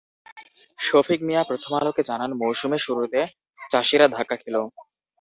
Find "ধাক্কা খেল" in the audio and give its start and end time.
4.15-4.55